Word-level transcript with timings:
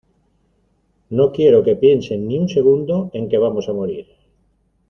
no 1.17 1.31
quiero 1.31 1.61
que 1.67 1.75
piensen 1.83 2.19
ni 2.27 2.35
un 2.41 2.47
segundo 2.55 2.95
en 3.17 3.23
que 3.29 3.37
vamos 3.45 3.65
a 3.69 3.73
morir. 3.79 4.07